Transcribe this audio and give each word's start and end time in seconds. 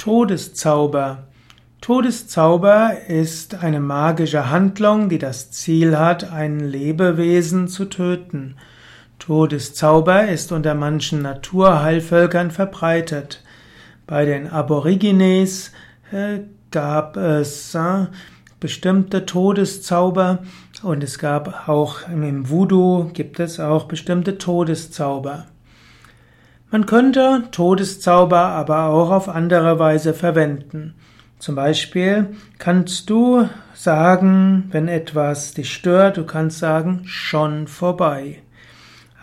Todeszauber. 0.00 1.24
Todeszauber 1.82 2.92
ist 3.06 3.56
eine 3.62 3.80
magische 3.80 4.48
Handlung, 4.48 5.10
die 5.10 5.18
das 5.18 5.50
Ziel 5.50 5.98
hat, 5.98 6.32
ein 6.32 6.58
Lebewesen 6.58 7.68
zu 7.68 7.84
töten. 7.84 8.56
Todeszauber 9.18 10.26
ist 10.26 10.52
unter 10.52 10.74
manchen 10.74 11.20
Naturheilvölkern 11.20 12.50
verbreitet. 12.50 13.44
Bei 14.06 14.24
den 14.24 14.48
Aborigines 14.48 15.70
äh, 16.12 16.38
gab 16.70 17.18
es 17.18 17.74
äh, 17.74 18.06
bestimmte 18.58 19.26
Todeszauber 19.26 20.38
und 20.82 21.04
es 21.04 21.18
gab 21.18 21.68
auch 21.68 22.08
im 22.08 22.48
Voodoo 22.48 23.10
gibt 23.12 23.38
es 23.38 23.60
auch 23.60 23.84
bestimmte 23.84 24.38
Todeszauber. 24.38 25.44
Man 26.72 26.86
könnte 26.86 27.42
Todeszauber 27.50 28.38
aber 28.38 28.84
auch 28.86 29.10
auf 29.10 29.28
andere 29.28 29.80
Weise 29.80 30.14
verwenden. 30.14 30.94
Zum 31.40 31.56
Beispiel 31.56 32.36
kannst 32.58 33.10
du 33.10 33.48
sagen, 33.74 34.68
wenn 34.70 34.86
etwas 34.86 35.52
dich 35.52 35.72
stört, 35.72 36.16
du 36.16 36.24
kannst 36.24 36.60
sagen, 36.60 37.00
schon 37.06 37.66
vorbei. 37.66 38.42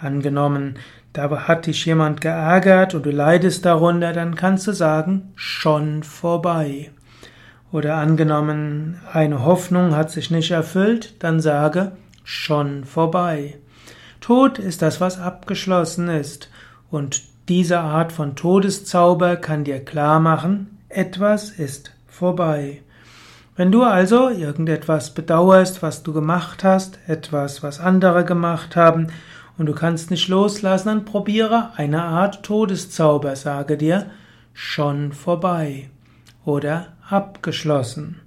Angenommen, 0.01 0.75
da 1.13 1.47
hat 1.47 1.67
dich 1.67 1.85
jemand 1.85 2.19
geärgert 2.19 2.93
und 2.95 3.05
du 3.05 3.11
leidest 3.11 3.63
darunter, 3.65 4.11
dann 4.11 4.35
kannst 4.35 4.67
du 4.67 4.73
sagen, 4.73 5.31
schon 5.35 6.03
vorbei. 6.03 6.91
Oder 7.71 7.95
angenommen, 7.95 8.99
eine 9.13 9.45
Hoffnung 9.45 9.95
hat 9.95 10.11
sich 10.11 10.31
nicht 10.31 10.51
erfüllt, 10.51 11.23
dann 11.23 11.39
sage, 11.39 11.93
schon 12.25 12.83
vorbei. 12.83 13.57
Tod 14.19 14.59
ist 14.59 14.81
das, 14.81 14.99
was 14.99 15.17
abgeschlossen 15.17 16.09
ist. 16.09 16.49
Und 16.89 17.21
diese 17.49 17.79
Art 17.79 18.11
von 18.11 18.35
Todeszauber 18.35 19.37
kann 19.37 19.63
dir 19.63 19.83
klar 19.83 20.19
machen, 20.19 20.77
etwas 20.89 21.49
ist 21.49 21.91
vorbei. 22.07 22.81
Wenn 23.55 23.71
du 23.71 23.83
also 23.83 24.29
irgendetwas 24.29 25.13
bedauerst, 25.13 25.81
was 25.81 26.03
du 26.03 26.13
gemacht 26.13 26.63
hast, 26.63 26.99
etwas, 27.07 27.63
was 27.63 27.79
andere 27.79 28.25
gemacht 28.25 28.75
haben, 28.75 29.07
und 29.57 29.65
du 29.65 29.73
kannst 29.73 30.11
nicht 30.11 30.27
loslassen, 30.27 30.87
dann 30.87 31.05
probiere 31.05 31.71
eine 31.75 32.03
Art 32.03 32.43
Todeszauber, 32.43 33.35
sage 33.35 33.75
dir, 33.75 34.07
schon 34.53 35.13
vorbei 35.13 35.89
oder 36.45 36.89
abgeschlossen. 37.09 38.19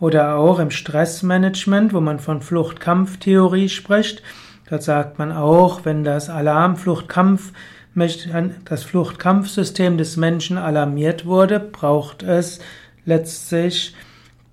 Oder 0.00 0.36
auch 0.36 0.58
im 0.58 0.70
Stressmanagement, 0.70 1.92
wo 1.92 2.00
man 2.00 2.18
von 2.18 2.40
Fluchtkampftheorie 2.40 3.68
spricht, 3.68 4.22
dort 4.70 4.82
sagt 4.82 5.18
man 5.18 5.30
auch, 5.30 5.84
wenn 5.84 6.04
das 6.04 6.30
Alarm-Fluchtkampf 6.30 7.52
das 7.94 8.84
Fluchtkampfsystem 8.84 9.98
des 9.98 10.16
Menschen 10.16 10.58
alarmiert 10.58 11.26
wurde, 11.26 11.60
braucht 11.60 12.22
es 12.22 12.60
letztlich 13.04 13.94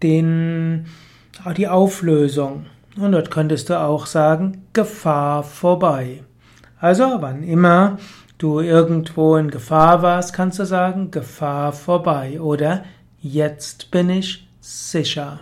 den, 0.04 0.88
die 1.58 1.68
Auflösung. 1.68 2.66
Und 2.98 3.14
dort 3.14 3.32
könntest 3.32 3.70
du 3.70 3.80
auch 3.80 4.06
sagen, 4.06 4.66
Gefahr 4.74 5.44
vorbei. 5.44 6.24
Also, 6.80 7.18
wann 7.20 7.44
immer 7.44 7.98
du 8.38 8.60
irgendwo 8.60 9.36
in 9.36 9.52
Gefahr 9.52 10.02
warst, 10.02 10.34
kannst 10.34 10.60
du 10.60 10.66
sagen, 10.66 11.12
Gefahr 11.12 11.72
vorbei 11.74 12.42
oder 12.42 12.84
jetzt 13.22 13.92
bin 13.92 14.10
ich 14.10 14.48
sicher. 14.62 15.40